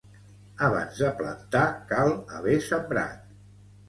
Abans 0.67 1.01
de 1.01 1.11
plantar 1.19 1.61
cal 1.91 2.13
haver 2.39 2.57
sembrat 2.69 3.29